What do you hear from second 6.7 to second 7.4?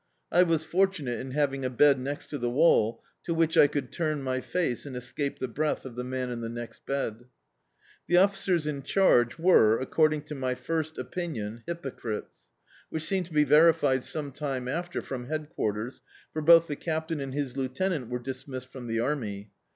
bed.